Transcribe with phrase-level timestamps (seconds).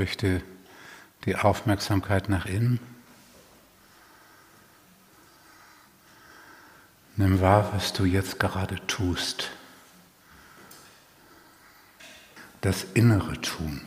[0.00, 0.42] richte
[1.26, 2.80] die Aufmerksamkeit nach innen.
[7.16, 9.50] Nimm wahr, was du jetzt gerade tust.
[12.62, 13.82] Das innere Tun.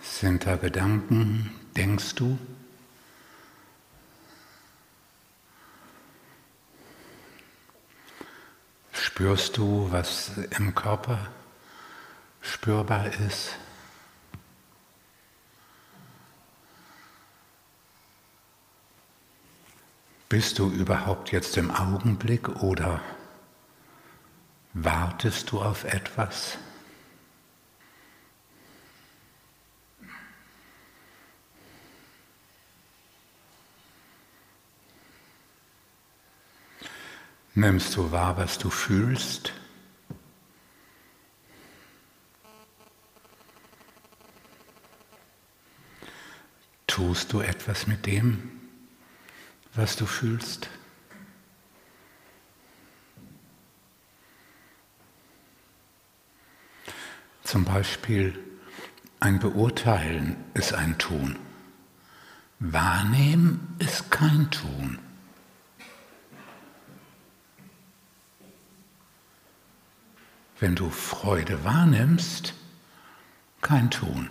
[0.00, 1.52] Sind da Gedanken?
[1.76, 2.38] Denkst du?
[9.14, 11.28] Spürst du, was im Körper
[12.40, 13.54] spürbar ist?
[20.28, 23.00] Bist du überhaupt jetzt im Augenblick oder
[24.72, 26.58] wartest du auf etwas?
[37.56, 39.52] Nimmst du wahr, was du fühlst?
[46.88, 48.50] Tust du etwas mit dem,
[49.74, 50.68] was du fühlst?
[57.44, 58.36] Zum Beispiel
[59.20, 61.38] ein Beurteilen ist ein Tun.
[62.58, 64.98] Wahrnehmen ist kein Tun.
[70.60, 72.54] Wenn du Freude wahrnimmst,
[73.60, 74.30] kein Tun.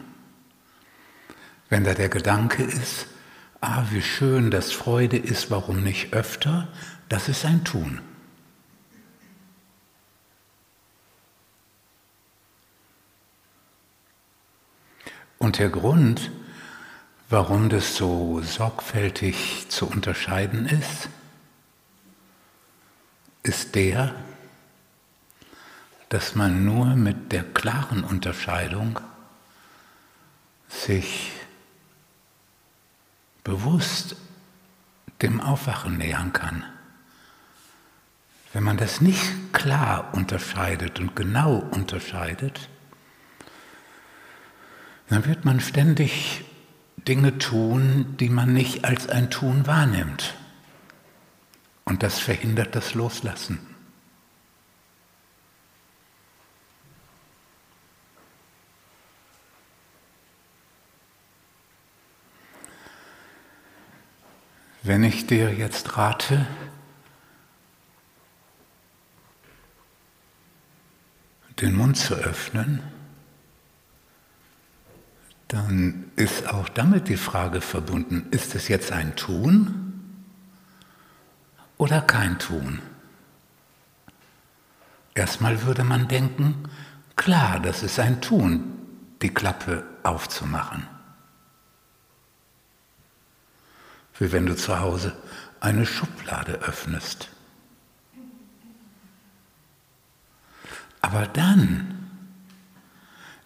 [1.70, 3.08] Wenn da der Gedanke ist,
[3.62, 6.68] ah, wie schön, dass Freude ist, warum nicht öfter,
[7.10, 8.02] das ist ein Tun.
[15.44, 16.32] Und der Grund,
[17.30, 21.10] warum das so sorgfältig zu unterscheiden ist,
[23.44, 24.16] ist der,
[26.14, 29.00] dass man nur mit der klaren Unterscheidung
[30.70, 31.32] sich
[33.44, 34.16] bewusst
[35.24, 36.66] dem Aufwachen nähern kann.
[38.54, 42.70] Wenn man das nicht klar unterscheidet und genau unterscheidet,
[45.10, 46.46] dann wird man ständig
[47.08, 50.36] Dinge tun, die man nicht als ein Tun wahrnimmt.
[51.86, 53.73] Und das verhindert das Loslassen.
[64.86, 66.46] Wenn ich dir jetzt rate,
[71.62, 72.84] den Mund zu öffnen,
[75.48, 80.18] dann ist auch damit die Frage verbunden, ist es jetzt ein Tun
[81.78, 82.82] oder kein Tun?
[85.16, 86.68] Erstmal würde man denken,
[87.16, 88.64] klar, das ist ein Tun,
[89.22, 90.93] die Klappe aufzumachen.
[94.20, 95.16] Wie wenn du zu Hause
[95.60, 97.30] eine Schublade öffnest.
[101.02, 102.10] Aber dann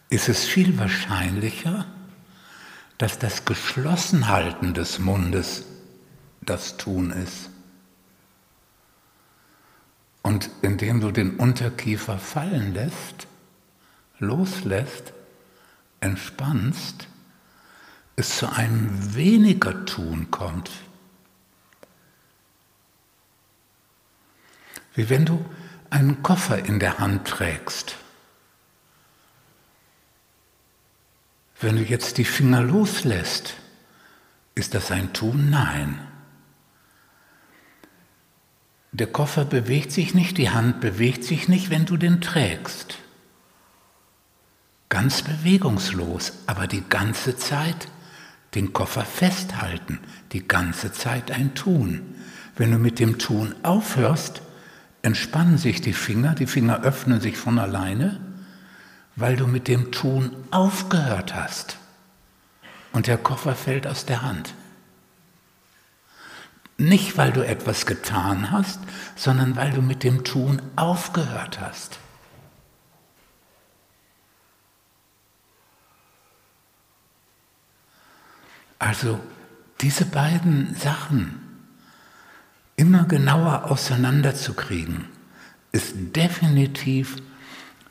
[0.10, 1.86] ist es viel wahrscheinlicher,
[2.98, 5.66] dass das Geschlossenhalten des Mundes
[6.42, 7.50] das Tun ist.
[10.22, 13.28] Und indem du den Unterkiefer fallen lässt,
[14.20, 15.14] loslässt,
[16.00, 17.08] entspannst,
[18.18, 20.72] es zu einem weniger Tun kommt.
[24.96, 25.46] Wie wenn du
[25.92, 27.96] einen Koffer in der Hand trägst.
[31.62, 33.56] Wenn du jetzt die Finger loslässt,
[34.56, 35.52] ist das ein Tun?
[35.52, 36.00] Nein.
[38.92, 42.98] Der Koffer bewegt sich nicht, die Hand bewegt sich nicht, wenn du den trägst.
[44.90, 47.88] Ganz bewegungslos, aber die ganze Zeit
[48.58, 50.00] den Koffer festhalten,
[50.32, 52.16] die ganze Zeit ein Tun.
[52.56, 54.42] Wenn du mit dem Tun aufhörst,
[55.04, 58.20] entspannen sich die Finger, die Finger öffnen sich von alleine,
[59.16, 61.78] weil du mit dem Tun aufgehört hast.
[62.94, 64.56] Und der Koffer fällt aus der Hand.
[66.80, 68.80] Nicht, weil du etwas getan hast,
[69.16, 72.00] sondern weil du mit dem Tun aufgehört hast.
[78.80, 79.20] Also
[79.82, 81.42] diese beiden Sachen
[82.76, 85.06] immer genauer auseinanderzukriegen,
[85.72, 87.18] ist definitiv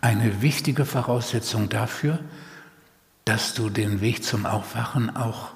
[0.00, 2.18] eine wichtige Voraussetzung dafür,
[3.24, 5.50] dass du den Weg zum Aufwachen auch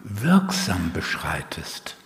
[0.00, 1.96] wirksam beschreitest.